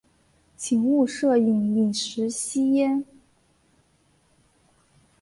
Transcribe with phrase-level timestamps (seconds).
[0.57, 3.05] 请勿摄影、饮食、吸烟